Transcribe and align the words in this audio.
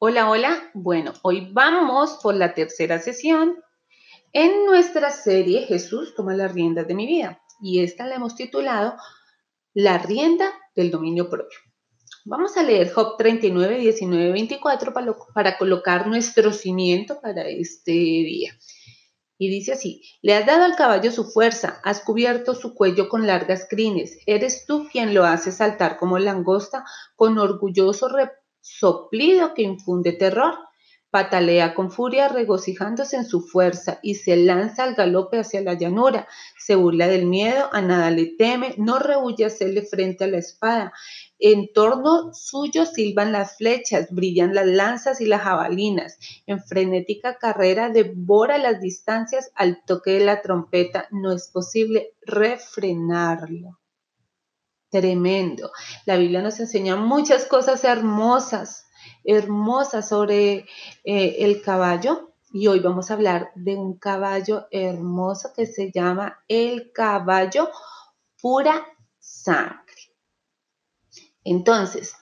Hola, 0.00 0.30
hola. 0.30 0.70
Bueno, 0.74 1.12
hoy 1.22 1.48
vamos 1.52 2.20
por 2.22 2.36
la 2.36 2.54
tercera 2.54 3.00
sesión 3.00 3.56
en 4.32 4.64
nuestra 4.64 5.10
serie 5.10 5.62
Jesús 5.62 6.14
toma 6.14 6.36
las 6.36 6.52
riendas 6.52 6.86
de 6.86 6.94
mi 6.94 7.04
vida. 7.04 7.42
Y 7.60 7.82
esta 7.82 8.06
la 8.06 8.14
hemos 8.14 8.36
titulado 8.36 8.94
La 9.74 9.98
rienda 9.98 10.52
del 10.76 10.92
dominio 10.92 11.28
propio. 11.28 11.58
Vamos 12.24 12.56
a 12.56 12.62
leer 12.62 12.92
Job 12.92 13.16
39, 13.16 13.80
19, 13.80 14.30
24 14.30 14.94
para, 14.94 15.16
para 15.34 15.58
colocar 15.58 16.06
nuestro 16.06 16.52
cimiento 16.52 17.20
para 17.20 17.48
este 17.48 17.90
día. 17.90 18.56
Y 19.36 19.50
dice 19.50 19.72
así, 19.72 20.02
le 20.22 20.34
has 20.34 20.46
dado 20.46 20.64
al 20.64 20.76
caballo 20.76 21.10
su 21.10 21.24
fuerza, 21.24 21.80
has 21.82 22.00
cubierto 22.00 22.54
su 22.54 22.74
cuello 22.74 23.08
con 23.08 23.26
largas 23.26 23.66
crines, 23.68 24.18
eres 24.26 24.64
tú 24.66 24.88
quien 24.92 25.14
lo 25.14 25.24
hace 25.24 25.50
saltar 25.50 25.96
como 25.96 26.18
langosta 26.18 26.84
con 27.16 27.38
orgulloso 27.38 28.08
soplido 28.60 29.54
que 29.54 29.62
infunde 29.62 30.12
terror. 30.12 30.58
Patalea 31.10 31.74
con 31.74 31.90
furia 31.90 32.28
regocijándose 32.28 33.16
en 33.16 33.24
su 33.24 33.40
fuerza 33.40 33.98
y 34.02 34.16
se 34.16 34.36
lanza 34.36 34.84
al 34.84 34.94
galope 34.94 35.38
hacia 35.38 35.62
la 35.62 35.72
llanura. 35.72 36.28
Se 36.58 36.74
burla 36.74 37.08
del 37.08 37.24
miedo, 37.24 37.70
a 37.72 37.80
nada 37.80 38.10
le 38.10 38.26
teme, 38.26 38.74
no 38.76 38.98
rehuye 38.98 39.46
hacerle 39.46 39.82
frente 39.82 40.24
a 40.24 40.26
la 40.26 40.36
espada. 40.36 40.92
En 41.38 41.72
torno 41.72 42.34
suyo 42.34 42.84
silban 42.84 43.32
las 43.32 43.56
flechas, 43.56 44.08
brillan 44.10 44.54
las 44.54 44.66
lanzas 44.66 45.22
y 45.22 45.24
las 45.24 45.42
jabalinas. 45.42 46.18
En 46.46 46.62
frenética 46.62 47.38
carrera 47.38 47.88
devora 47.88 48.58
las 48.58 48.78
distancias 48.80 49.50
al 49.54 49.82
toque 49.86 50.10
de 50.10 50.26
la 50.26 50.42
trompeta. 50.42 51.08
No 51.10 51.32
es 51.32 51.48
posible 51.48 52.12
refrenarlo. 52.20 53.78
Tremendo. 54.90 55.70
La 56.06 56.16
Biblia 56.16 56.40
nos 56.40 56.58
enseña 56.60 56.96
muchas 56.96 57.44
cosas 57.44 57.84
hermosas, 57.84 58.86
hermosas 59.24 60.08
sobre 60.08 60.66
eh, 61.04 61.36
el 61.40 61.60
caballo. 61.60 62.32
Y 62.50 62.68
hoy 62.68 62.80
vamos 62.80 63.10
a 63.10 63.14
hablar 63.14 63.50
de 63.54 63.76
un 63.76 63.98
caballo 63.98 64.66
hermoso 64.70 65.50
que 65.54 65.66
se 65.66 65.92
llama 65.92 66.42
el 66.48 66.92
caballo 66.92 67.68
pura 68.40 68.86
sangre. 69.18 69.84
Entonces, 71.44 72.14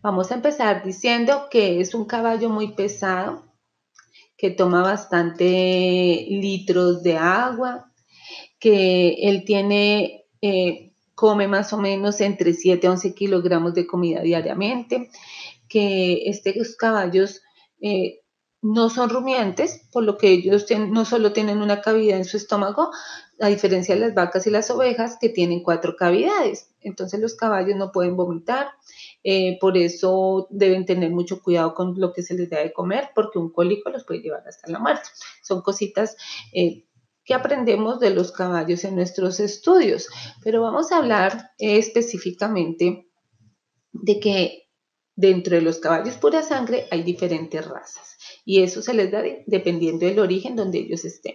vamos 0.00 0.30
a 0.30 0.36
empezar 0.36 0.82
diciendo 0.82 1.48
que 1.50 1.80
es 1.80 1.94
un 1.94 2.06
caballo 2.06 2.48
muy 2.48 2.72
pesado, 2.72 3.44
que 4.38 4.50
toma 4.50 4.82
bastante 4.82 6.26
litros 6.30 7.02
de 7.02 7.18
agua, 7.18 7.92
que 8.58 9.28
él 9.28 9.44
tiene 9.44 10.24
eh, 10.40 10.91
come 11.22 11.46
más 11.46 11.72
o 11.72 11.78
menos 11.78 12.20
entre 12.20 12.52
7 12.52 12.84
a 12.84 12.90
11 12.90 13.14
kilogramos 13.14 13.74
de 13.74 13.86
comida 13.86 14.22
diariamente, 14.22 15.08
que 15.68 16.28
estos 16.28 16.74
caballos 16.74 17.42
eh, 17.80 18.22
no 18.60 18.90
son 18.90 19.08
rumiantes, 19.08 19.86
por 19.92 20.02
lo 20.02 20.18
que 20.18 20.30
ellos 20.30 20.66
no 20.88 21.04
solo 21.04 21.32
tienen 21.32 21.62
una 21.62 21.80
cavidad 21.80 22.16
en 22.16 22.24
su 22.24 22.36
estómago, 22.36 22.90
a 23.38 23.46
diferencia 23.46 23.94
de 23.94 24.00
las 24.00 24.14
vacas 24.14 24.48
y 24.48 24.50
las 24.50 24.68
ovejas 24.72 25.16
que 25.20 25.28
tienen 25.28 25.62
cuatro 25.62 25.94
cavidades. 25.94 26.74
Entonces 26.80 27.20
los 27.20 27.36
caballos 27.36 27.76
no 27.76 27.92
pueden 27.92 28.16
vomitar, 28.16 28.70
eh, 29.22 29.58
por 29.60 29.78
eso 29.78 30.48
deben 30.50 30.86
tener 30.86 31.12
mucho 31.12 31.40
cuidado 31.40 31.72
con 31.72 32.00
lo 32.00 32.12
que 32.12 32.24
se 32.24 32.34
les 32.34 32.50
da 32.50 32.58
de 32.58 32.72
comer, 32.72 33.10
porque 33.14 33.38
un 33.38 33.52
cólico 33.52 33.90
los 33.90 34.02
puede 34.02 34.22
llevar 34.22 34.42
hasta 34.48 34.72
la 34.72 34.80
muerte. 34.80 35.08
Son 35.40 35.62
cositas 35.62 36.16
eh, 36.52 36.82
que 37.24 37.34
aprendemos 37.34 38.00
de 38.00 38.10
los 38.10 38.32
caballos 38.32 38.84
en 38.84 38.96
nuestros 38.96 39.40
estudios, 39.40 40.08
pero 40.42 40.62
vamos 40.62 40.90
a 40.90 40.98
hablar 40.98 41.50
específicamente 41.58 43.08
de 43.92 44.20
que 44.20 44.68
dentro 45.14 45.56
de 45.56 45.62
los 45.62 45.78
caballos 45.78 46.16
pura 46.16 46.42
sangre 46.42 46.86
hay 46.90 47.02
diferentes 47.02 47.66
razas 47.66 48.16
y 48.44 48.62
eso 48.62 48.82
se 48.82 48.94
les 48.94 49.10
da 49.10 49.22
dependiendo 49.46 50.06
del 50.06 50.18
origen 50.18 50.56
donde 50.56 50.78
ellos 50.78 51.04
estén. 51.04 51.34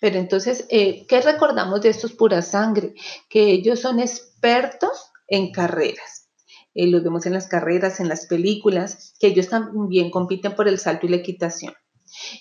Pero 0.00 0.18
entonces, 0.18 0.66
eh, 0.68 1.06
¿qué 1.06 1.20
recordamos 1.20 1.80
de 1.80 1.90
estos 1.90 2.12
pura 2.12 2.42
sangre? 2.42 2.94
Que 3.28 3.52
ellos 3.52 3.80
son 3.80 4.00
expertos 4.00 5.12
en 5.28 5.52
carreras. 5.52 6.28
Eh, 6.74 6.88
los 6.88 7.02
vemos 7.02 7.26
en 7.26 7.34
las 7.34 7.46
carreras, 7.46 8.00
en 8.00 8.08
las 8.08 8.26
películas, 8.26 9.14
que 9.20 9.28
ellos 9.28 9.48
también 9.48 10.10
compiten 10.10 10.54
por 10.54 10.68
el 10.68 10.78
salto 10.78 11.06
y 11.06 11.10
la 11.10 11.16
equitación. 11.16 11.74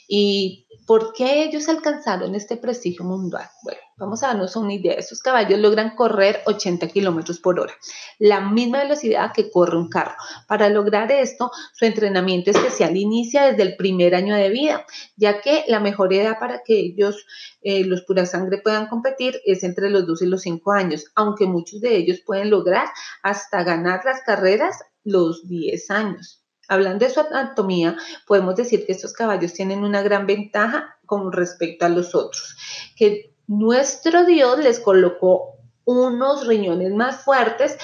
Y 0.07 0.67
¿Por 0.91 1.13
qué 1.13 1.43
ellos 1.43 1.69
alcanzaron 1.69 2.35
este 2.35 2.57
prestigio 2.57 3.05
mundial? 3.05 3.47
Bueno, 3.63 3.79
vamos 3.97 4.23
a 4.23 4.27
darnos 4.27 4.57
una 4.57 4.73
idea. 4.73 4.95
Estos 4.95 5.21
caballos 5.21 5.59
logran 5.59 5.95
correr 5.95 6.41
80 6.45 6.87
kilómetros 6.89 7.39
por 7.39 7.59
hora, 7.61 7.73
la 8.19 8.41
misma 8.41 8.79
velocidad 8.79 9.31
que 9.33 9.49
corre 9.49 9.77
un 9.77 9.87
carro. 9.87 10.15
Para 10.49 10.67
lograr 10.67 11.11
esto, 11.11 11.49
su 11.73 11.85
entrenamiento 11.85 12.51
especial 12.51 12.97
inicia 12.97 13.43
desde 13.43 13.63
el 13.63 13.77
primer 13.77 14.15
año 14.15 14.35
de 14.35 14.49
vida, 14.49 14.85
ya 15.15 15.39
que 15.39 15.63
la 15.67 15.79
mejor 15.79 16.13
edad 16.13 16.39
para 16.39 16.61
que 16.61 16.77
ellos, 16.77 17.25
eh, 17.61 17.85
los 17.85 18.01
pura 18.01 18.25
sangre, 18.25 18.57
puedan 18.57 18.87
competir 18.87 19.39
es 19.45 19.63
entre 19.63 19.89
los 19.89 20.05
2 20.05 20.23
y 20.23 20.25
los 20.25 20.41
5 20.41 20.71
años, 20.71 21.05
aunque 21.15 21.45
muchos 21.45 21.79
de 21.79 21.95
ellos 21.95 22.19
pueden 22.25 22.49
lograr 22.49 22.87
hasta 23.23 23.63
ganar 23.63 24.01
las 24.03 24.21
carreras 24.23 24.75
los 25.05 25.47
10 25.47 25.89
años. 25.91 26.40
Hablando 26.71 27.05
de 27.05 27.11
su 27.11 27.19
anatomía, 27.19 27.97
podemos 28.25 28.55
decir 28.55 28.85
que 28.85 28.93
estos 28.93 29.11
caballos 29.11 29.51
tienen 29.51 29.83
una 29.83 30.01
gran 30.01 30.25
ventaja 30.25 30.97
con 31.05 31.33
respecto 31.33 31.85
a 31.85 31.89
los 31.89 32.15
otros, 32.15 32.55
que 32.95 33.35
nuestro 33.45 34.23
Dios 34.23 34.57
les 34.59 34.79
colocó 34.79 35.57
unos 35.83 36.47
riñones 36.47 36.93
más 36.93 37.25
fuertes 37.25 37.75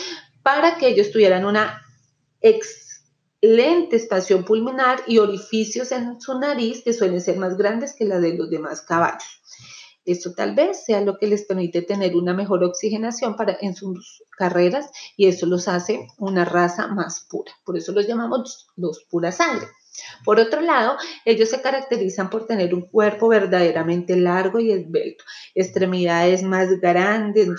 para 0.41 0.77
que 0.77 0.87
ellos 0.87 1.11
tuvieran 1.11 1.43
una 1.43 1.81
excelente 2.39 3.97
estación 3.97 4.45
pulmonar 4.45 5.01
y 5.05 5.17
orificios 5.17 5.91
en 5.91 6.21
su 6.21 6.39
nariz 6.39 6.81
que 6.81 6.93
suelen 6.93 7.19
ser 7.19 7.35
más 7.35 7.57
grandes 7.57 7.93
que 7.93 8.05
la 8.05 8.21
de 8.21 8.37
los 8.37 8.49
demás 8.49 8.81
caballos. 8.83 9.41
Esto 10.07 10.33
tal 10.33 10.55
vez 10.55 10.85
sea 10.85 11.01
lo 11.01 11.17
que 11.17 11.27
les 11.27 11.43
permite 11.43 11.81
tener 11.81 12.15
una 12.15 12.33
mejor 12.33 12.63
oxigenación 12.63 13.35
para, 13.35 13.57
en 13.59 13.75
sus 13.75 14.23
carreras 14.37 14.89
y 15.17 15.27
eso 15.27 15.45
los 15.45 15.67
hace 15.67 16.07
una 16.17 16.45
raza 16.45 16.87
más 16.87 17.27
pura. 17.29 17.51
Por 17.65 17.77
eso 17.77 17.91
los 17.91 18.07
llamamos 18.07 18.67
los 18.77 19.03
pura 19.03 19.33
sangre. 19.33 19.67
Por 20.23 20.39
otro 20.39 20.61
lado, 20.61 20.95
ellos 21.25 21.49
se 21.49 21.61
caracterizan 21.61 22.29
por 22.29 22.45
tener 22.45 22.73
un 22.73 22.81
cuerpo 22.81 23.27
verdaderamente 23.27 24.15
largo 24.15 24.59
y 24.59 24.71
esbelto, 24.71 25.23
extremidades 25.55 26.41
más 26.43 26.69
grandes, 26.79 27.49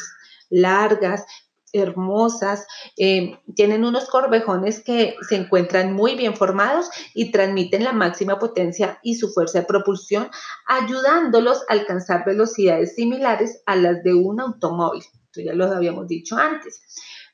largas, 0.49 1.27
hermosas, 1.73 2.67
eh, 2.97 3.39
tienen 3.55 3.85
unos 3.85 4.09
corvejones 4.09 4.83
que 4.83 5.17
se 5.29 5.37
encuentran 5.37 5.93
muy 5.93 6.15
bien 6.15 6.37
formados 6.37 6.91
y 7.15 7.31
transmiten 7.31 7.85
la 7.85 7.93
máxima 7.93 8.39
potencia 8.39 8.99
y 9.03 9.17
su 9.17 9.31
fuerza 9.31 9.61
de 9.61 9.67
propulsión, 9.67 10.31
ayudándolos 10.67 11.63
a 11.69 11.73
alcanzar 11.73 12.25
velocidades 12.25 12.95
similares 12.95 13.63
a 13.67 13.77
las 13.77 14.03
de 14.03 14.15
un 14.15 14.41
automóvil. 14.41 15.03
Esto 15.03 15.41
ya 15.41 15.53
lo 15.53 15.67
habíamos 15.67 16.09
dicho 16.09 16.37
antes, 16.37 16.83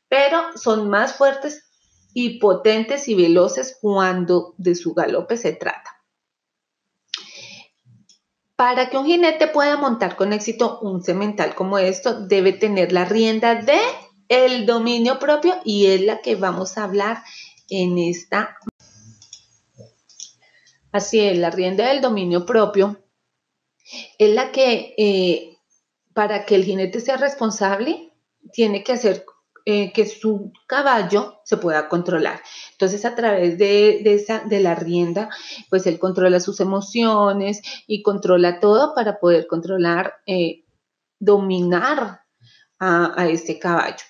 pero 0.09 0.39
son 0.57 0.89
más 0.89 1.15
fuertes 1.15 1.71
y 2.13 2.39
potentes 2.39 3.09
y 3.09 3.15
veloces 3.15 3.77
cuando 3.81 4.55
de 4.57 4.75
su 4.75 4.95
galope 4.95 5.37
se 5.37 5.53
trata. 5.53 5.91
Para 8.57 8.89
que 8.89 8.97
un 8.97 9.07
jinete 9.07 9.49
pueda 9.49 9.77
montar 9.77 10.15
con 10.15 10.33
éxito 10.33 10.79
un 10.81 11.03
cemental 11.03 11.57
como 11.57 11.79
esto, 11.79 12.21
debe 12.21 12.53
tener 12.53 12.93
la 12.93 13.05
rienda 13.05 13.57
de 13.57 13.81
el 14.35 14.67
dominio 14.67 15.19
propio 15.19 15.55
y 15.65 15.87
es 15.87 16.01
la 16.03 16.21
que 16.21 16.35
vamos 16.35 16.77
a 16.77 16.85
hablar 16.85 17.23
en 17.69 17.99
esta. 17.99 18.59
Así 20.91 21.21
es, 21.21 21.39
la 21.39 21.51
rienda 21.51 21.89
del 21.89 22.01
dominio 22.01 22.45
propio 22.45 23.01
es 24.19 24.35
la 24.35 24.51
que 24.51 24.95
eh, 24.99 25.59
para 26.15 26.45
que 26.45 26.57
el 26.57 26.65
jinete 26.65 27.01
sea 27.01 27.17
responsable 27.17 28.13
tiene 28.53 28.83
que 28.83 28.93
hacer 28.93 29.25
eh, 29.67 29.93
que 29.93 30.05
su 30.05 30.53
caballo 30.67 31.41
se 31.45 31.57
pueda 31.57 31.89
controlar. 31.89 32.43
Entonces, 32.73 33.05
a 33.05 33.15
través 33.15 33.57
de, 33.57 34.03
esa, 34.05 34.41
de 34.41 34.61
la 34.61 34.75
rienda, 34.75 35.31
pues 35.71 35.87
él 35.87 35.99
controla 35.99 36.41
sus 36.41 36.61
emociones 36.61 37.63
y 37.87 38.03
controla 38.03 38.61
todo 38.61 38.95
para 38.95 39.19
poder 39.21 39.47
controlar, 39.47 40.15
eh, 40.27 40.65
dominar 41.19 42.24
a, 42.79 43.27
este 43.29 43.59
caballo. 43.59 44.05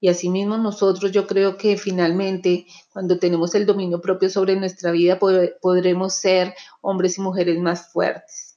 Y 0.00 0.08
asimismo 0.08 0.56
nosotros 0.56 1.10
yo 1.10 1.26
creo 1.26 1.56
que 1.56 1.76
finalmente 1.76 2.66
cuando 2.92 3.18
tenemos 3.18 3.54
el 3.54 3.66
dominio 3.66 4.00
propio 4.00 4.30
sobre 4.30 4.54
nuestra 4.56 4.92
vida 4.92 5.18
podremos 5.18 6.14
ser 6.14 6.54
hombres 6.80 7.18
y 7.18 7.20
mujeres 7.20 7.58
más 7.58 7.92
fuertes. 7.92 8.48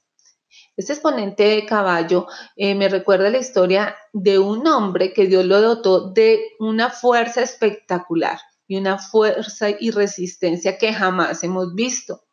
Este 0.76 0.94
exponente 0.94 1.42
de 1.42 1.66
caballo 1.66 2.26
eh, 2.56 2.74
me 2.74 2.88
recuerda 2.88 3.28
la 3.28 3.38
historia 3.38 3.94
de 4.12 4.38
un 4.38 4.66
hombre 4.66 5.12
que 5.12 5.26
Dios 5.26 5.44
lo 5.44 5.60
dotó 5.60 6.10
de 6.12 6.40
una 6.58 6.88
fuerza 6.88 7.42
espectacular 7.42 8.38
y 8.66 8.78
una 8.78 8.98
fuerza 8.98 9.68
y 9.68 9.90
resistencia 9.90 10.78
que 10.78 10.94
jamás 10.94 11.44
hemos 11.44 11.74
visto, 11.74 12.24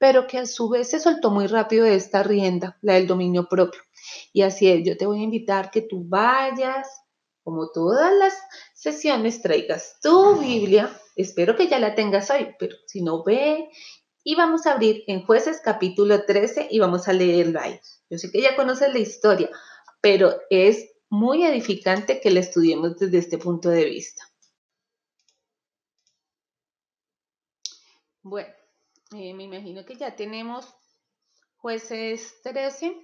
pero 0.00 0.26
que 0.26 0.38
a 0.38 0.46
su 0.46 0.70
vez 0.70 0.88
se 0.88 0.98
soltó 0.98 1.30
muy 1.30 1.46
rápido 1.46 1.84
de 1.84 1.94
esta 1.94 2.22
rienda, 2.22 2.78
la 2.80 2.94
del 2.94 3.06
dominio 3.06 3.46
propio. 3.50 3.82
Y 4.32 4.40
así 4.40 4.66
es, 4.66 4.82
yo 4.82 4.96
te 4.96 5.04
voy 5.04 5.20
a 5.20 5.24
invitar 5.24 5.70
que 5.70 5.82
tú 5.82 6.08
vayas 6.08 6.88
como 7.44 7.70
todas 7.70 8.10
las 8.14 8.32
sesiones, 8.72 9.42
traigas 9.42 9.98
tu 10.00 10.40
Biblia. 10.40 10.90
Espero 11.16 11.54
que 11.54 11.68
ya 11.68 11.78
la 11.78 11.94
tengas 11.94 12.30
hoy, 12.30 12.48
pero 12.58 12.76
si 12.86 13.02
no, 13.02 13.22
ve 13.22 13.68
y 14.24 14.36
vamos 14.36 14.66
a 14.66 14.72
abrir 14.72 15.04
en 15.06 15.22
jueces 15.26 15.60
capítulo 15.62 16.24
13 16.24 16.68
y 16.70 16.78
vamos 16.78 17.06
a 17.06 17.12
leerlo 17.12 17.60
ahí. 17.60 17.78
Yo 18.08 18.16
sé 18.16 18.32
que 18.32 18.40
ya 18.40 18.56
conoces 18.56 18.94
la 18.94 19.00
historia, 19.00 19.50
pero 20.00 20.34
es 20.48 20.92
muy 21.10 21.44
edificante 21.44 22.22
que 22.22 22.30
la 22.30 22.40
estudiemos 22.40 22.96
desde 22.96 23.18
este 23.18 23.36
punto 23.36 23.68
de 23.68 23.84
vista. 23.84 24.22
Bueno, 28.22 28.59
eh, 29.16 29.34
me 29.34 29.44
imagino 29.44 29.84
que 29.84 29.96
ya 29.96 30.14
tenemos 30.14 30.72
jueces 31.56 32.40
13 32.42 32.96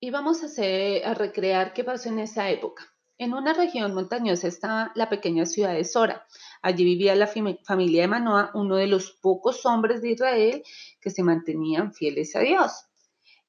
y 0.00 0.10
vamos 0.10 0.42
a, 0.42 0.46
hacer, 0.46 1.04
a 1.06 1.14
recrear 1.14 1.72
qué 1.72 1.84
pasó 1.84 2.08
en 2.08 2.18
esa 2.18 2.50
época. 2.50 2.84
En 3.16 3.34
una 3.34 3.52
región 3.52 3.94
montañosa 3.94 4.48
estaba 4.48 4.92
la 4.94 5.10
pequeña 5.10 5.44
ciudad 5.44 5.74
de 5.74 5.84
Sora. 5.84 6.26
Allí 6.62 6.84
vivía 6.84 7.14
la 7.14 7.26
familia 7.26 8.02
de 8.02 8.08
Manoah, 8.08 8.50
uno 8.54 8.76
de 8.76 8.86
los 8.86 9.12
pocos 9.12 9.66
hombres 9.66 10.00
de 10.00 10.12
Israel 10.12 10.62
que 11.00 11.10
se 11.10 11.22
mantenían 11.22 11.92
fieles 11.92 12.34
a 12.36 12.40
Dios. 12.40 12.86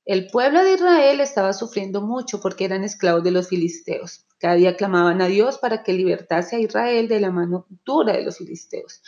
El 0.04 0.28
pueblo 0.28 0.64
de 0.64 0.74
Israel 0.74 1.22
estaba 1.22 1.54
sufriendo 1.54 2.02
mucho 2.02 2.42
porque 2.42 2.66
eran 2.66 2.84
esclavos 2.84 3.24
de 3.24 3.32
los 3.32 3.48
filisteos. 3.48 4.26
Cada 4.40 4.56
día 4.56 4.76
clamaban 4.76 5.22
a 5.22 5.28
Dios 5.28 5.58
para 5.58 5.84
que 5.84 5.94
libertase 5.94 6.56
a 6.56 6.60
Israel 6.60 7.08
de 7.08 7.20
la 7.20 7.32
mano 7.32 7.68
dura 7.86 8.14
de 8.14 8.24
los 8.24 8.40
filisteos. 8.40 9.02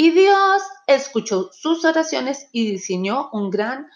Y 0.00 0.12
Dios 0.12 0.62
escuchó 0.86 1.50
sus 1.52 1.84
oraciones 1.84 2.48
y 2.52 2.70
diseñó 2.70 3.30
un 3.32 3.50
gran 3.50 3.88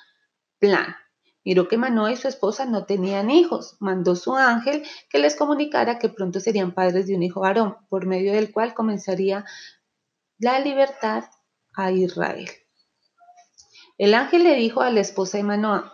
plan. 0.58 0.96
Miró 1.44 1.69
que 1.69 1.76
Manoah 1.76 2.10
y 2.10 2.16
su 2.16 2.26
esposa 2.26 2.64
no 2.64 2.87
tenían 2.87 3.31
hijos. 3.31 3.76
Mandó 3.78 4.16
su 4.16 4.34
ángel 4.34 4.82
que 5.08 5.20
les 5.20 5.37
comunicara 5.37 6.00
que 6.00 6.08
pronto 6.08 6.40
serían 6.40 6.75
padres 6.75 7.06
de 7.06 7.14
un 7.14 7.22
hijo 7.22 7.43
varón, 7.43 7.76
por 7.88 8.06
medio 8.06 8.32
del 8.32 8.50
cual 8.50 8.75
comenzaría 8.75 9.44
la 10.38 10.58
libertad 10.58 11.22
a 11.72 11.93
Israel. 11.93 12.50
El 13.96 14.14
ángel 14.14 14.43
le 14.43 14.56
dijo 14.56 14.81
a 14.81 14.90
la 14.90 15.02
esposa 15.02 15.38
de 15.38 15.44
Manoah, 15.44 15.93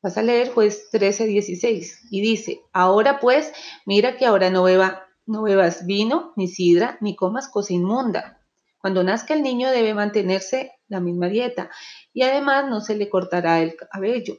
vas 0.00 0.16
a 0.16 0.22
leer 0.22 0.52
juez 0.54 0.90
13, 0.92 1.26
16, 1.26 2.06
y 2.12 2.20
dice, 2.20 2.60
ahora 2.72 3.18
pues, 3.18 3.52
mira 3.84 4.16
que 4.16 4.26
ahora 4.26 4.48
no, 4.48 4.62
beba, 4.62 5.08
no 5.26 5.42
bebas 5.42 5.86
vino, 5.86 6.32
ni 6.36 6.46
sidra, 6.46 6.98
ni 7.00 7.16
comas 7.16 7.48
cosa 7.48 7.72
inmunda. 7.72 8.37
Cuando 8.80 9.02
nazca 9.02 9.34
el 9.34 9.42
niño 9.42 9.70
debe 9.70 9.94
mantenerse 9.94 10.72
la 10.88 11.00
misma 11.00 11.28
dieta 11.28 11.70
y 12.12 12.22
además 12.22 12.68
no 12.68 12.80
se 12.80 12.96
le 12.96 13.08
cortará 13.08 13.60
el 13.60 13.76
cabello 13.76 14.38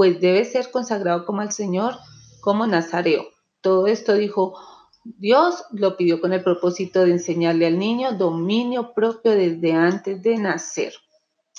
pues 0.00 0.18
debe 0.18 0.46
ser 0.46 0.70
consagrado 0.70 1.26
como 1.26 1.42
al 1.42 1.52
Señor, 1.52 1.94
como 2.40 2.66
Nazareo. 2.66 3.26
Todo 3.60 3.86
esto 3.86 4.14
dijo 4.14 4.58
Dios, 5.04 5.64
lo 5.72 5.98
pidió 5.98 6.22
con 6.22 6.32
el 6.32 6.42
propósito 6.42 7.04
de 7.04 7.10
enseñarle 7.10 7.66
al 7.66 7.78
niño 7.78 8.12
dominio 8.12 8.94
propio 8.94 9.32
desde 9.32 9.72
antes 9.72 10.22
de 10.22 10.38
nacer. 10.38 10.94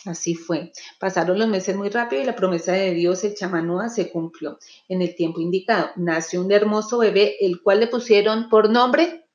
Así 0.06 0.34
fue. 0.34 0.72
Pasaron 1.00 1.38
los 1.38 1.48
meses 1.48 1.76
muy 1.76 1.90
rápido 1.90 2.24
y 2.24 2.26
la 2.26 2.36
promesa 2.36 2.72
de 2.72 2.96
Dios 2.96 3.24
hecha 3.24 3.48
Manoa 3.48 3.90
se 3.90 4.10
cumplió 4.12 4.58
en 4.90 5.04
el 5.04 5.16
tiempo 5.16 5.40
indicado. 5.40 5.92
Nació 5.96 6.42
un 6.42 6.52
hermoso 6.52 6.98
bebé, 6.98 7.36
el 7.42 7.62
cual 7.62 7.82
le 7.82 7.88
pusieron 7.88 8.50
por 8.50 8.72
nombre 8.72 9.26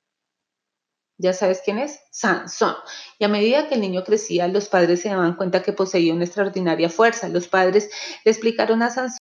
¿Ya 1.19 1.33
sabes 1.33 1.63
quién 1.65 1.79
es? 1.79 1.99
Sansón. 2.11 2.75
Y 3.19 3.25
a 3.25 3.29
medida 3.29 3.69
que 3.69 3.75
el 3.75 3.81
niño 3.81 4.05
crecía, 4.05 4.49
los 4.49 4.69
padres 4.69 5.01
se 5.01 5.09
daban 5.09 5.37
cuenta 5.37 5.63
que 5.63 5.73
poseía 5.73 6.13
una 6.13 6.25
extraordinaria 6.25 6.91
fuerza. 6.91 7.29
Los 7.29 7.49
padres 7.49 7.89
le 8.25 8.31
explicaron 8.31 8.83
a 8.83 8.91
Sansón 8.91 9.19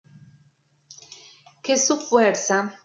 que 1.62 1.76
su 1.76 1.98
fuerza 1.98 2.80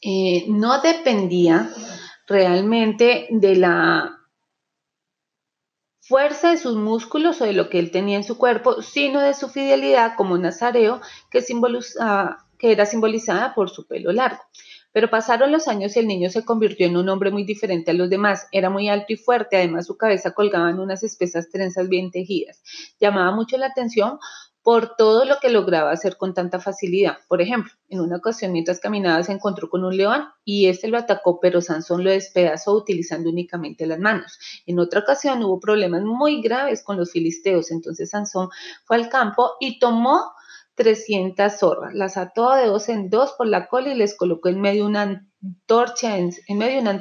eh, 0.00 0.46
no 0.48 0.80
dependía 0.80 1.70
realmente 2.26 3.28
de 3.30 3.56
la 3.56 4.18
fuerza 6.00 6.50
de 6.50 6.58
sus 6.58 6.76
músculos 6.76 7.40
o 7.40 7.44
de 7.44 7.52
lo 7.52 7.68
que 7.68 7.78
él 7.78 7.90
tenía 7.90 8.16
en 8.16 8.24
su 8.24 8.36
cuerpo, 8.36 8.82
sino 8.82 9.20
de 9.20 9.34
su 9.34 9.48
fidelidad 9.48 10.14
como 10.16 10.36
nazareo 10.36 11.00
que, 11.30 11.44
que 12.58 12.72
era 12.72 12.86
simbolizada 12.86 13.54
por 13.54 13.70
su 13.70 13.86
pelo 13.86 14.12
largo. 14.12 14.42
Pero 14.92 15.10
pasaron 15.10 15.50
los 15.50 15.68
años 15.68 15.96
y 15.96 16.00
el 16.00 16.06
niño 16.06 16.30
se 16.30 16.44
convirtió 16.44 16.86
en 16.86 16.96
un 16.96 17.08
hombre 17.08 17.30
muy 17.30 17.44
diferente 17.44 17.90
a 17.90 17.94
los 17.94 18.10
demás. 18.10 18.46
Era 18.52 18.70
muy 18.70 18.88
alto 18.88 19.12
y 19.12 19.16
fuerte, 19.16 19.56
además 19.56 19.86
su 19.86 19.96
cabeza 19.96 20.32
colgaba 20.32 20.70
en 20.70 20.78
unas 20.78 21.02
espesas 21.02 21.48
trenzas 21.50 21.88
bien 21.88 22.10
tejidas. 22.10 22.62
Llamaba 23.00 23.34
mucho 23.34 23.56
la 23.56 23.66
atención 23.66 24.18
por 24.62 24.94
todo 24.96 25.24
lo 25.24 25.38
que 25.40 25.50
lograba 25.50 25.90
hacer 25.90 26.16
con 26.16 26.34
tanta 26.34 26.60
facilidad. 26.60 27.18
Por 27.28 27.42
ejemplo, 27.42 27.72
en 27.88 28.00
una 28.00 28.16
ocasión 28.16 28.52
mientras 28.52 28.78
caminaba 28.78 29.22
se 29.22 29.32
encontró 29.32 29.68
con 29.68 29.84
un 29.84 29.96
león 29.96 30.28
y 30.44 30.66
este 30.66 30.88
lo 30.88 30.98
atacó, 30.98 31.40
pero 31.40 31.60
Sansón 31.60 32.04
lo 32.04 32.10
despedazó 32.10 32.72
utilizando 32.74 33.30
únicamente 33.30 33.86
las 33.86 33.98
manos. 33.98 34.38
En 34.66 34.78
otra 34.78 35.00
ocasión 35.00 35.42
hubo 35.42 35.58
problemas 35.58 36.02
muy 36.02 36.40
graves 36.40 36.82
con 36.84 36.96
los 36.96 37.10
filisteos, 37.10 37.70
entonces 37.70 38.10
Sansón 38.10 38.50
fue 38.84 38.96
al 38.96 39.08
campo 39.08 39.52
y 39.58 39.78
tomó 39.80 40.32
300 40.82 41.52
zorras. 41.52 41.94
Las 41.94 42.16
ató 42.16 42.54
de 42.54 42.66
dos 42.66 42.88
en 42.88 43.08
dos 43.08 43.34
por 43.38 43.46
la 43.46 43.68
cola 43.68 43.90
y 43.90 43.94
les 43.94 44.16
colocó 44.16 44.48
en 44.48 44.60
medio 44.60 44.84
una 44.84 45.28
antorcha, 45.42 46.18
en, 46.18 46.32
medio 46.58 46.80
una 46.80 47.00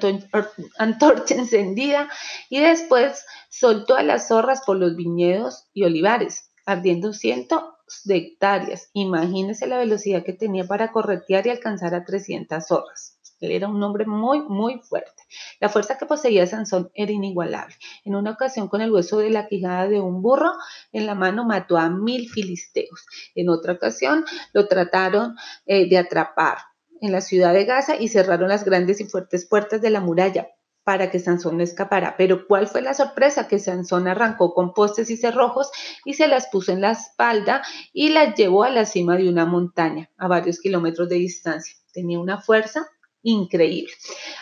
antorcha 0.78 1.36
encendida 1.36 2.08
y 2.50 2.60
después 2.60 3.26
soltó 3.50 3.96
a 3.96 4.04
las 4.04 4.28
zorras 4.28 4.62
por 4.66 4.78
los 4.78 4.96
viñedos 4.96 5.68
y 5.74 5.84
olivares, 5.84 6.52
ardiendo 6.66 7.12
cientos 7.12 7.64
de 8.06 8.18
hectáreas. 8.18 8.92
Imagínense 8.94 9.66
la 9.66 9.80
velocidad 9.80 10.24
que 10.24 10.34
tenía 10.34 10.66
para 10.66 10.92
corretear 10.92 11.48
y 11.48 11.50
alcanzar 11.50 11.96
a 11.96 12.06
300 12.06 12.66
zorras. 12.68 13.11
Él 13.42 13.52
era 13.52 13.68
un 13.68 13.82
hombre 13.84 14.06
muy, 14.06 14.42
muy 14.42 14.80
fuerte. 14.80 15.24
La 15.60 15.68
fuerza 15.68 15.98
que 15.98 16.06
poseía 16.06 16.48
Sansón 16.48 16.92
era 16.94 17.12
inigualable. 17.12 17.76
En 18.06 18.16
una 18.16 18.32
ocasión, 18.32 18.68
con 18.68 18.82
el 18.82 18.92
hueso 18.92 19.18
de 19.18 19.32
la 19.32 19.48
quijada 19.48 19.88
de 19.88 20.00
un 20.00 20.22
burro 20.22 20.54
en 20.94 21.06
la 21.06 21.16
mano, 21.16 21.44
mató 21.44 21.78
a 21.78 21.90
mil 21.90 22.30
filisteos. 22.30 23.06
En 23.36 23.50
otra 23.50 23.74
ocasión, 23.74 24.24
lo 24.54 24.68
trataron 24.68 25.36
eh, 25.66 25.90
de 25.90 25.98
atrapar 25.98 26.58
en 27.02 27.12
la 27.12 27.22
ciudad 27.22 27.54
de 27.54 27.66
Gaza 27.66 27.96
y 28.00 28.08
cerraron 28.08 28.48
las 28.48 28.64
grandes 28.64 29.02
y 29.02 29.06
fuertes 29.06 29.48
puertas 29.48 29.82
de 29.82 29.90
la 29.90 30.00
muralla 30.00 30.48
para 30.84 31.12
que 31.12 31.20
Sansón 31.20 31.58
no 31.58 31.64
escapara. 31.64 32.16
Pero 32.18 32.48
¿cuál 32.48 32.68
fue 32.68 32.82
la 32.82 32.94
sorpresa? 32.94 33.48
Que 33.48 33.60
Sansón 33.60 34.08
arrancó 34.08 34.54
con 34.54 34.74
postes 34.74 35.10
y 35.10 35.18
cerrojos 35.18 35.72
y 36.06 36.14
se 36.14 36.28
las 36.28 36.48
puso 36.48 36.72
en 36.72 36.82
la 36.82 36.92
espalda 36.92 37.62
y 37.94 38.10
las 38.10 38.36
llevó 38.36 38.64
a 38.64 38.70
la 38.70 38.86
cima 38.86 39.18
de 39.18 39.30
una 39.30 39.46
montaña 39.46 40.10
a 40.18 40.28
varios 40.28 40.60
kilómetros 40.60 41.10
de 41.10 41.16
distancia. 41.16 41.76
Tenía 41.94 42.20
una 42.20 42.40
fuerza 42.40 42.88
increíble. 43.24 43.94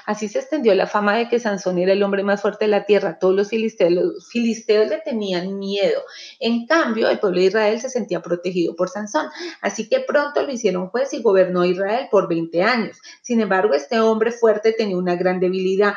Así 0.06 0.28
se 0.28 0.40
extendió 0.40 0.74
la 0.74 0.88
fama 0.88 1.18
de 1.18 1.30
que 1.30 1.40
Sansón 1.40 1.78
era 1.78 1.94
el 1.94 2.04
hombre 2.04 2.24
más 2.24 2.42
fuerte 2.42 2.66
de 2.66 2.72
la 2.72 2.86
tierra. 2.86 3.20
Todos 3.20 3.36
los 3.36 3.50
filisteos, 3.50 4.30
filisteos 4.30 4.90
le 4.90 5.00
tenían 5.00 5.60
miedo. 5.60 6.02
En 6.40 6.66
cambio, 6.66 7.10
el 7.10 7.20
pueblo 7.20 7.40
de 7.40 7.48
Israel 7.48 7.80
se 7.82 7.90
sentía 7.90 8.22
protegido 8.22 8.76
por 8.76 8.90
Sansón. 8.90 9.28
Así 9.62 9.90
que 9.90 10.00
pronto 10.00 10.44
lo 10.44 10.52
hicieron 10.52 10.90
juez 10.90 11.14
y 11.14 11.22
gobernó 11.22 11.66
Israel 11.66 12.08
por 12.10 12.28
20 12.28 12.64
años. 12.64 12.98
Sin 13.22 13.42
embargo, 13.42 13.74
este 13.74 14.00
hombre 14.00 14.32
fuerte 14.32 14.74
tenía 14.74 14.98
una 14.98 15.16
gran 15.16 15.40
debilidad. 15.40 15.96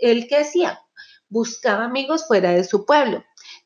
¿El 0.00 0.28
que 0.28 0.36
hacía? 0.36 0.80
Buscaba 1.28 1.84
amigos 1.84 2.26
fuera 2.26 2.50
de 2.50 2.64
su 2.64 2.84
pueblo. 2.84 3.24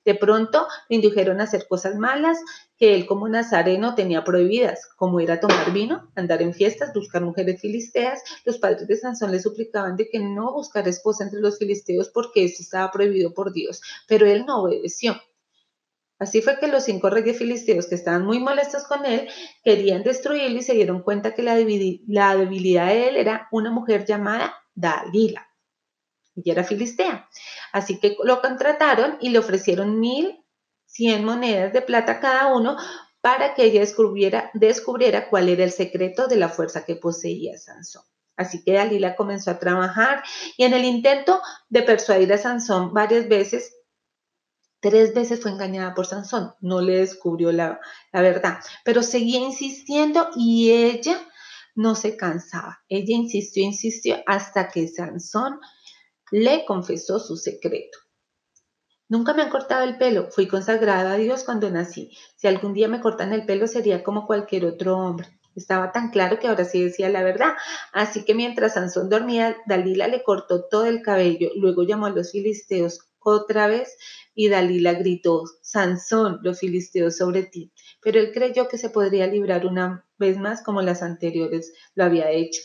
De 0.08 0.14
pronto 0.14 0.66
le 0.88 0.96
indujeron 0.96 1.38
a 1.38 1.44
hacer 1.44 1.66
cosas 1.68 1.96
malas 1.96 2.38
que 2.78 2.94
él 2.94 3.04
como 3.04 3.28
nazareno 3.28 3.94
tenía 3.94 4.24
prohibidas, 4.24 4.88
como 4.96 5.20
era 5.20 5.38
tomar 5.38 5.70
vino, 5.70 6.10
andar 6.14 6.40
en 6.40 6.54
fiestas, 6.54 6.94
buscar 6.94 7.20
mujeres 7.20 7.60
filisteas. 7.60 8.22
Los 8.46 8.56
padres 8.56 8.88
de 8.88 8.96
Sansón 8.96 9.32
le 9.32 9.38
suplicaban 9.38 9.96
de 9.96 10.08
que 10.08 10.18
no 10.18 10.50
buscara 10.54 10.88
esposa 10.88 11.24
entre 11.24 11.40
los 11.40 11.58
filisteos 11.58 12.08
porque 12.08 12.42
esto 12.42 12.62
estaba 12.62 12.90
prohibido 12.90 13.34
por 13.34 13.52
Dios, 13.52 13.82
pero 14.06 14.24
él 14.24 14.46
no 14.46 14.62
obedeció. 14.62 15.14
Así 16.18 16.40
fue 16.40 16.58
que 16.58 16.68
los 16.68 16.84
cinco 16.84 17.10
reyes 17.10 17.36
filisteos 17.36 17.86
que 17.86 17.96
estaban 17.96 18.24
muy 18.24 18.38
molestos 18.38 18.84
con 18.84 19.04
él 19.04 19.28
querían 19.62 20.04
destruirlo 20.04 20.58
y 20.58 20.62
se 20.62 20.72
dieron 20.72 21.02
cuenta 21.02 21.34
que 21.34 21.42
la 21.42 21.54
debilidad 21.54 22.86
de 22.86 23.08
él 23.08 23.16
era 23.16 23.46
una 23.52 23.70
mujer 23.70 24.06
llamada 24.06 24.54
Dalila 24.74 25.47
y 26.44 26.50
era 26.50 26.64
filistea. 26.64 27.28
Así 27.72 27.98
que 27.98 28.16
lo 28.22 28.40
contrataron 28.40 29.18
y 29.20 29.30
le 29.30 29.38
ofrecieron 29.38 30.00
mil 30.00 30.44
cien 30.86 31.24
monedas 31.24 31.72
de 31.72 31.82
plata 31.82 32.20
cada 32.20 32.54
uno 32.54 32.76
para 33.20 33.54
que 33.54 33.64
ella 33.64 33.80
descubriera, 33.80 34.50
descubriera 34.54 35.28
cuál 35.28 35.48
era 35.48 35.64
el 35.64 35.72
secreto 35.72 36.28
de 36.28 36.36
la 36.36 36.48
fuerza 36.48 36.84
que 36.84 36.96
poseía 36.96 37.58
Sansón. 37.58 38.02
Así 38.36 38.62
que 38.62 38.72
Dalila 38.72 39.16
comenzó 39.16 39.50
a 39.50 39.58
trabajar 39.58 40.22
y 40.56 40.64
en 40.64 40.72
el 40.72 40.84
intento 40.84 41.42
de 41.68 41.82
persuadir 41.82 42.32
a 42.32 42.38
Sansón 42.38 42.94
varias 42.94 43.28
veces, 43.28 43.74
tres 44.80 45.12
veces 45.12 45.40
fue 45.40 45.50
engañada 45.50 45.94
por 45.94 46.06
Sansón, 46.06 46.54
no 46.60 46.80
le 46.80 46.98
descubrió 46.98 47.50
la, 47.50 47.80
la 48.12 48.22
verdad, 48.22 48.60
pero 48.84 49.02
seguía 49.02 49.40
insistiendo 49.40 50.30
y 50.36 50.70
ella 50.70 51.20
no 51.74 51.94
se 51.96 52.16
cansaba. 52.16 52.80
Ella 52.88 53.14
insistió, 53.14 53.62
insistió 53.62 54.22
hasta 54.26 54.68
que 54.68 54.88
Sansón 54.88 55.60
le 56.30 56.64
confesó 56.64 57.18
su 57.18 57.36
secreto. 57.36 57.98
Nunca 59.08 59.32
me 59.32 59.42
han 59.42 59.50
cortado 59.50 59.84
el 59.84 59.96
pelo, 59.96 60.30
fui 60.30 60.46
consagrada 60.46 61.12
a 61.12 61.16
Dios 61.16 61.44
cuando 61.44 61.70
nací. 61.70 62.10
Si 62.36 62.46
algún 62.46 62.74
día 62.74 62.88
me 62.88 63.00
cortan 63.00 63.32
el 63.32 63.46
pelo 63.46 63.66
sería 63.66 64.04
como 64.04 64.26
cualquier 64.26 64.66
otro 64.66 64.98
hombre. 64.98 65.28
Estaba 65.56 65.92
tan 65.92 66.10
claro 66.10 66.38
que 66.38 66.46
ahora 66.46 66.64
sí 66.64 66.84
decía 66.84 67.08
la 67.08 67.22
verdad. 67.22 67.54
Así 67.92 68.24
que 68.24 68.34
mientras 68.34 68.74
Sansón 68.74 69.08
dormía, 69.08 69.56
Dalila 69.66 70.08
le 70.08 70.22
cortó 70.22 70.64
todo 70.68 70.86
el 70.86 71.02
cabello, 71.02 71.50
luego 71.56 71.82
llamó 71.84 72.06
a 72.06 72.10
los 72.10 72.32
filisteos 72.32 73.00
otra 73.18 73.66
vez 73.66 73.96
y 74.34 74.48
Dalila 74.48 74.92
gritó, 74.92 75.44
Sansón, 75.62 76.38
los 76.42 76.60
filisteos 76.60 77.16
sobre 77.16 77.44
ti. 77.44 77.72
Pero 78.00 78.20
él 78.20 78.30
creyó 78.32 78.68
que 78.68 78.78
se 78.78 78.90
podría 78.90 79.26
librar 79.26 79.66
una 79.66 80.06
vez 80.18 80.38
más 80.38 80.62
como 80.62 80.82
las 80.82 81.02
anteriores 81.02 81.72
lo 81.94 82.04
había 82.04 82.30
hecho. 82.30 82.60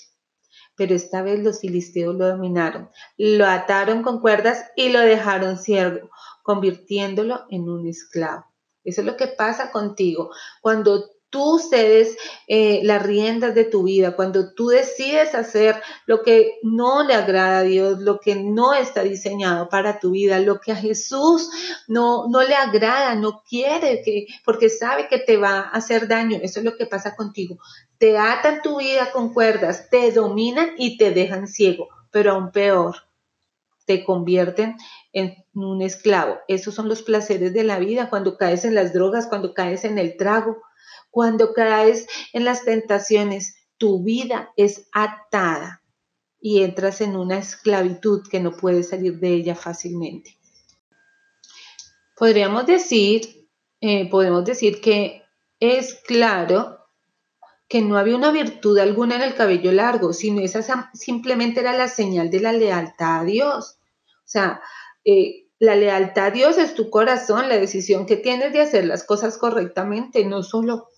Pero 0.76 0.96
esta 0.96 1.22
vez 1.22 1.44
los 1.44 1.60
filisteos 1.60 2.16
lo 2.16 2.28
dominaron, 2.28 2.90
lo 3.18 3.46
ataron 3.46 4.02
con 4.02 4.22
cuerdas 4.22 4.66
y 4.76 4.90
lo 4.90 5.00
dejaron 5.00 5.58
ciego, 5.58 6.10
convirtiéndolo 6.42 7.46
en 7.50 7.70
un 7.70 7.88
esclavo. 7.88 8.46
Eso 8.84 9.02
es 9.02 9.08
lo 9.08 9.16
que 9.16 9.28
pasa 9.28 9.72
contigo. 9.72 10.32
Cuando 10.62 11.06
tú 11.34 11.58
cedes 11.58 12.16
eh, 12.48 12.82
las 12.84 13.02
riendas 13.02 13.56
de 13.56 13.66
tu 13.66 13.82
vida, 13.84 14.16
cuando 14.16 14.54
tú 14.54 14.68
decides 14.68 15.34
hacer 15.34 15.82
lo 16.06 16.22
que 16.22 16.60
no 16.62 17.04
le 17.04 17.16
agrada 17.16 17.58
a 17.58 17.64
Dios, 17.64 18.00
lo 18.02 18.20
que 18.20 18.36
no 18.36 18.76
está 18.76 19.02
diseñado 19.02 19.68
para 19.68 20.00
tu 20.00 20.12
vida, 20.12 20.38
lo 20.38 20.60
que 20.60 20.74
a 20.74 20.76
Jesús 20.76 21.50
no, 21.88 22.28
no 22.30 22.44
le 22.44 22.54
agrada, 22.54 23.16
no 23.16 23.42
quiere, 23.50 24.04
que, 24.04 24.28
porque 24.46 24.70
sabe 24.70 25.08
que 25.08 25.18
te 25.18 25.38
va 25.38 25.62
a 25.62 25.70
hacer 25.70 26.08
daño. 26.08 26.38
Eso 26.40 26.60
es 26.60 26.66
lo 26.66 26.78
que 26.78 26.86
pasa 26.86 27.16
contigo. 27.16 27.58
Te 27.98 28.16
atan 28.20 28.62
tu 28.62 28.78
vida 28.78 29.12
con 29.12 29.34
cuerdas, 29.34 29.90
te 29.90 30.12
dominan 30.12 30.74
y 30.78 30.98
te 30.98 31.10
dejan 31.10 31.48
ciego, 31.48 31.90
pero 32.12 32.34
aún 32.34 32.52
peor, 32.52 32.96
te 33.88 34.06
convierten 34.06 34.78
en 35.14 35.34
un 35.56 35.82
esclavo. 35.82 36.38
Esos 36.48 36.76
son 36.76 36.88
los 36.88 37.02
placeres 37.02 37.54
de 37.54 37.64
la 37.64 37.80
vida, 37.80 38.12
cuando 38.12 38.38
caes 38.38 38.66
en 38.66 38.76
las 38.76 38.94
drogas, 38.94 39.26
cuando 39.26 39.56
caes 39.56 39.84
en 39.84 39.98
el 39.98 40.16
trago 40.16 40.62
cuando 41.12 41.54
caes 41.54 42.08
en 42.34 42.46
las 42.46 42.66
tentaciones, 42.66 43.56
tu 43.78 44.04
vida 44.04 44.52
es 44.58 44.88
atada 44.94 45.82
y 46.40 46.64
entras 46.64 47.02
en 47.02 47.16
una 47.16 47.38
esclavitud 47.38 48.28
que 48.30 48.40
no 48.40 48.56
puedes 48.56 48.90
salir 48.90 49.20
de 49.20 49.30
ella 49.30 49.56
fácilmente. 49.56 50.38
Podríamos 52.16 52.66
decir, 52.66 53.48
eh, 53.82 54.10
podemos 54.10 54.46
decir 54.46 54.82
que 54.82 55.24
es 55.60 55.96
claro 56.06 56.80
que 57.68 57.82
no 57.82 57.98
había 57.98 58.16
una 58.16 58.32
virtud 58.32 58.78
alguna 58.78 59.16
en 59.16 59.22
el 59.22 59.36
cabello 59.36 59.72
largo, 59.72 60.14
sino 60.14 60.42
esa 60.42 60.92
simplemente 60.94 61.62
era 61.62 61.74
la 61.74 61.88
señal 61.88 62.30
de 62.30 62.40
la 62.40 62.54
lealtad 62.54 63.22
a 63.22 63.24
Dios. 63.24 63.80
O 64.18 64.26
sea, 64.28 64.62
eh, 65.06 65.48
la 65.64 65.78
lealtad 65.78 66.26
a 66.26 66.32
Dios 66.32 66.58
es 66.58 66.74
tu 66.74 66.90
corazón, 66.90 67.48
la 67.48 67.58
decisión 67.58 68.06
que 68.06 68.18
tienes 68.18 68.52
de 68.52 68.60
hacer 68.60 68.84
las 68.84 69.06
cosas 69.06 69.38
correctamente, 69.38 70.26
no 70.26 70.44
solo 70.44 70.90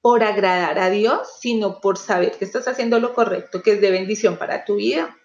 por 0.00 0.24
agradar 0.24 0.80
a 0.80 0.90
Dios, 0.90 1.28
sino 1.38 1.80
por 1.80 1.98
saber 1.98 2.32
que 2.32 2.44
estás 2.44 2.66
haciendo 2.66 2.98
lo 2.98 3.14
correcto, 3.14 3.62
que 3.62 3.74
es 3.74 3.80
de 3.80 3.92
bendición 3.92 4.36
para 4.36 4.64
tu 4.64 4.74
vida. 4.74 5.16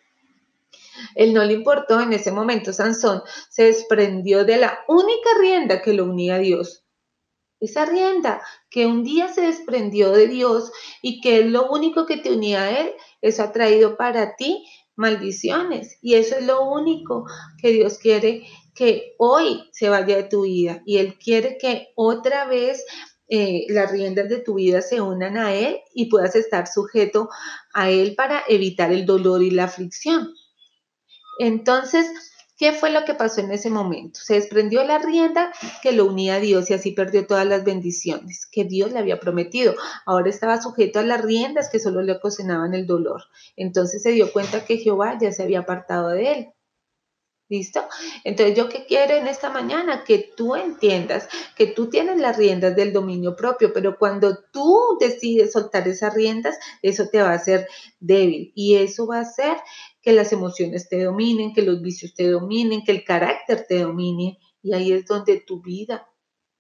Él 1.16 1.34
no 1.34 1.44
le 1.44 1.54
importó 1.54 2.02
en 2.02 2.14
ese 2.14 2.32
momento, 2.32 2.72
Sansón 2.72 3.24
se 3.50 3.64
desprendió 3.64 4.46
de 4.46 4.58
la 4.58 4.82
única 4.88 5.30
rienda 5.40 5.82
que 5.82 5.94
lo 5.94 6.06
unía 6.06 6.36
a 6.36 6.40
Dios. 6.40 6.86
Esa 7.60 7.86
rienda 7.86 8.44
que 8.70 8.86
un 8.86 9.04
día 9.04 9.28
se 9.28 9.42
desprendió 9.42 10.12
de 10.12 10.28
Dios 10.28 10.72
y 11.02 11.20
que 11.20 11.40
es 11.40 11.48
lo 11.48 11.68
único 11.72 12.06
que 12.06 12.18
te 12.18 12.32
unía 12.32 12.66
a 12.66 12.80
Él, 12.80 12.92
eso 13.22 13.42
ha 13.42 13.52
traído 13.52 13.98
para 13.98 14.36
ti 14.36 14.64
maldiciones. 14.96 15.98
Y 16.02 16.14
eso 16.14 16.36
es 16.36 16.46
lo 16.46 16.70
único 16.70 17.26
que 17.60 17.70
Dios 17.70 17.98
quiere 17.98 18.46
que 18.74 19.16
hoy 19.18 19.70
se 19.72 19.90
vaya 19.90 20.18
de 20.18 20.24
tu 20.24 20.44
vida. 20.44 20.82
Y 20.86 20.98
Él 20.98 21.18
quiere 21.18 21.58
que 21.58 21.90
otra 21.96 22.46
vez 22.46 22.86
eh, 23.30 23.66
las 23.70 23.92
riendas 23.92 24.30
de 24.30 24.40
tu 24.40 24.56
vida 24.56 24.82
se 24.82 25.02
unan 25.02 25.38
a 25.38 25.54
Él 25.54 25.80
y 25.94 26.06
puedas 26.06 26.36
estar 26.36 26.68
sujeto 26.68 27.30
a 27.74 27.90
Él 27.90 28.16
para 28.16 28.44
evitar 28.48 28.92
el 28.92 29.06
dolor 29.06 29.42
y 29.42 29.52
la 29.52 29.66
aflicción. 29.66 30.34
Entonces, 31.40 32.06
¿qué 32.58 32.74
fue 32.74 32.92
lo 32.92 33.06
que 33.06 33.16
pasó 33.16 33.42
en 33.42 33.52
ese 33.52 33.70
momento? 33.70 34.20
Se 34.22 34.36
desprendió 34.36 34.84
la 34.84 35.00
rienda 35.00 35.52
que 35.82 35.94
lo 35.94 36.06
unía 36.06 36.36
a 36.36 36.40
Dios 36.40 36.70
y 36.70 36.74
así 36.74 36.92
perdió 36.92 37.26
todas 37.26 37.48
las 37.48 37.64
bendiciones 37.64 38.48
que 38.52 38.66
Dios 38.66 38.92
le 38.92 39.00
había 39.00 39.20
prometido. 39.20 39.74
Ahora 40.06 40.30
estaba 40.30 40.62
sujeto 40.62 41.00
a 41.00 41.04
las 41.04 41.22
riendas 41.22 41.70
que 41.72 41.80
solo 41.80 42.02
le 42.02 42.12
ocasionaban 42.12 42.74
el 42.74 42.86
dolor. 42.86 43.24
Entonces 43.56 44.04
se 44.04 44.12
dio 44.12 44.32
cuenta 44.32 44.66
que 44.66 44.78
Jehová 44.78 45.18
ya 45.20 45.32
se 45.32 45.44
había 45.44 45.62
apartado 45.62 46.10
de 46.10 46.32
él. 46.32 46.53
¿Listo? 47.54 47.82
Entonces, 48.24 48.58
yo 48.58 48.68
que 48.68 48.88
quiero 48.88 49.14
en 49.14 49.28
esta 49.28 49.52
mañana 49.52 50.04
que 50.04 50.18
tú 50.36 50.56
entiendas 50.56 51.30
que 51.56 51.68
tú 51.68 51.88
tienes 51.88 52.20
las 52.20 52.36
riendas 52.36 52.76
del 52.76 52.92
dominio 52.92 53.36
propio, 53.36 53.72
pero 53.72 54.00
cuando 54.00 54.40
tú 54.52 54.98
decides 55.00 55.52
soltar 55.52 55.88
esas 55.88 56.16
riendas, 56.16 56.58
eso 56.82 57.10
te 57.12 57.22
va 57.22 57.30
a 57.30 57.36
hacer 57.36 57.68
débil. 58.00 58.52
Y 58.56 58.78
eso 58.78 59.06
va 59.06 59.18
a 59.18 59.22
hacer 59.22 59.56
que 60.02 60.14
las 60.14 60.34
emociones 60.34 60.90
te 60.90 61.04
dominen, 61.04 61.54
que 61.54 61.62
los 61.62 61.80
vicios 61.80 62.16
te 62.16 62.28
dominen, 62.28 62.84
que 62.84 62.92
el 62.92 63.04
carácter 63.04 63.68
te 63.70 63.84
domine. 63.84 64.40
Y 64.64 64.74
ahí 64.74 64.92
es 64.92 65.06
donde 65.06 65.40
tu 65.40 65.62
vida 65.62 66.08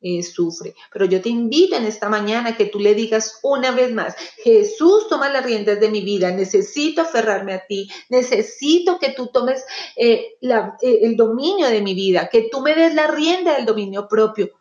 eh, 0.03 0.21
sufre. 0.21 0.75
Pero 0.91 1.05
yo 1.05 1.21
te 1.21 1.29
invito 1.29 1.77
en 1.77 1.85
esta 1.85 2.09
mañana 2.09 2.57
que 2.57 2.65
tú 2.65 2.77
le 2.79 2.93
digas 2.93 3.39
una 3.41 3.71
vez 3.71 3.93
más, 3.93 4.15
Jesús 4.43 5.07
toma 5.07 5.29
las 5.29 5.45
riendas 5.45 5.79
de 5.79 5.89
mi 5.89 6.01
vida, 6.01 6.29
necesito 6.31 7.01
aferrarme 7.01 7.53
a 7.53 7.65
ti, 7.65 7.89
necesito 8.09 8.99
que 8.99 9.11
tú 9.11 9.27
tomes 9.27 9.63
eh, 9.95 10.33
eh, 10.41 10.99
el 11.01 11.15
dominio 11.15 11.69
de 11.69 11.81
mi 11.81 11.93
vida, 11.93 12.27
que 12.29 12.49
tú 12.51 12.59
me 12.59 12.75
des 12.75 12.93
la 12.93 13.07
rienda 13.07 13.55
del 13.55 13.65
dominio 13.65 14.09
propio. 14.09 14.51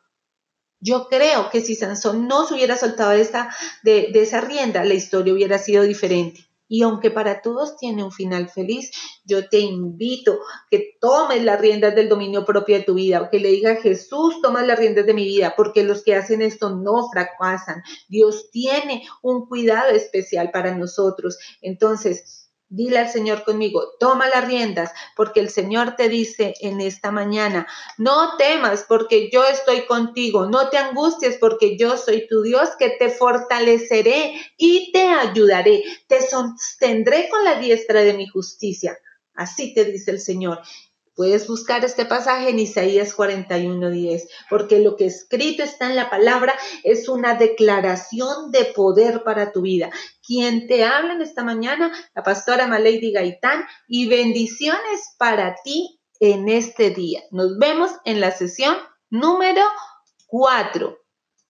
Yo 0.78 1.08
creo 1.08 1.50
que 1.50 1.60
si 1.60 1.74
Sansón 1.74 2.28
no 2.28 2.46
se 2.46 2.54
hubiera 2.54 2.76
soltado 2.76 3.10
de 3.10 3.20
esa, 3.20 3.54
de 3.82 4.10
esa 4.14 4.40
rienda, 4.40 4.84
la 4.84 4.94
historia 4.94 5.32
hubiera 5.32 5.58
sido 5.58 5.82
diferente. 5.82 6.51
Y 6.72 6.80
aunque 6.80 7.10
para 7.10 7.42
todos 7.42 7.76
tiene 7.76 8.02
un 8.02 8.10
final 8.10 8.48
feliz, 8.48 8.92
yo 9.26 9.46
te 9.46 9.58
invito 9.58 10.38
que 10.70 10.96
tomes 11.02 11.44
las 11.44 11.60
riendas 11.60 11.94
del 11.94 12.08
dominio 12.08 12.46
propio 12.46 12.78
de 12.78 12.82
tu 12.82 12.94
vida, 12.94 13.28
que 13.30 13.40
le 13.40 13.50
diga 13.50 13.76
Jesús, 13.76 14.40
toma 14.40 14.62
las 14.62 14.78
riendas 14.78 15.04
de 15.04 15.12
mi 15.12 15.26
vida, 15.26 15.52
porque 15.54 15.84
los 15.84 16.02
que 16.02 16.14
hacen 16.14 16.40
esto 16.40 16.70
no 16.70 17.10
fracasan. 17.12 17.82
Dios 18.08 18.48
tiene 18.50 19.06
un 19.20 19.44
cuidado 19.48 19.90
especial 19.90 20.50
para 20.50 20.74
nosotros. 20.74 21.36
Entonces, 21.60 22.41
Dile 22.74 23.00
al 23.00 23.10
Señor 23.10 23.44
conmigo, 23.44 23.82
toma 24.00 24.30
las 24.30 24.48
riendas, 24.48 24.92
porque 25.14 25.40
el 25.40 25.50
Señor 25.50 25.94
te 25.94 26.08
dice 26.08 26.54
en 26.62 26.80
esta 26.80 27.10
mañana, 27.10 27.66
no 27.98 28.38
temas 28.38 28.86
porque 28.88 29.28
yo 29.30 29.44
estoy 29.44 29.82
contigo, 29.82 30.46
no 30.46 30.70
te 30.70 30.78
angusties 30.78 31.36
porque 31.36 31.76
yo 31.76 31.98
soy 31.98 32.26
tu 32.26 32.40
Dios 32.40 32.70
que 32.78 32.88
te 32.98 33.10
fortaleceré 33.10 34.40
y 34.56 34.90
te 34.90 35.02
ayudaré, 35.02 35.84
te 36.08 36.26
sostendré 36.26 37.28
con 37.28 37.44
la 37.44 37.56
diestra 37.56 38.00
de 38.00 38.14
mi 38.14 38.26
justicia. 38.26 38.96
Así 39.34 39.74
te 39.74 39.84
dice 39.84 40.10
el 40.10 40.20
Señor. 40.20 40.62
Puedes 41.14 41.46
buscar 41.46 41.84
este 41.84 42.06
pasaje 42.06 42.48
en 42.48 42.58
Isaías 42.58 43.14
41:10, 43.14 44.28
porque 44.48 44.78
lo 44.78 44.96
que 44.96 45.06
escrito 45.06 45.62
está 45.62 45.90
en 45.90 45.96
la 45.96 46.08
palabra 46.08 46.54
es 46.84 47.08
una 47.08 47.34
declaración 47.34 48.50
de 48.50 48.64
poder 48.66 49.22
para 49.22 49.52
tu 49.52 49.60
vida. 49.60 49.90
Quien 50.26 50.66
te 50.66 50.84
habla 50.84 51.12
en 51.12 51.20
esta 51.20 51.44
mañana, 51.44 51.92
la 52.14 52.22
pastora 52.22 52.66
Malady 52.66 53.12
Gaitán, 53.12 53.64
y 53.86 54.08
bendiciones 54.08 55.14
para 55.18 55.54
ti 55.62 56.00
en 56.18 56.48
este 56.48 56.90
día. 56.90 57.22
Nos 57.30 57.58
vemos 57.58 57.90
en 58.04 58.20
la 58.20 58.30
sesión 58.30 58.76
número 59.10 59.62
4. 60.28 61.01